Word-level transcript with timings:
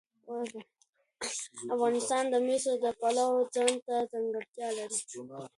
افغانستان 1.75 2.23
د 2.29 2.35
مس 2.45 2.63
د 2.83 2.85
پلوه 2.99 3.39
ځانته 3.53 3.95
ځانګړتیا 4.11 4.67
لري. 4.77 4.99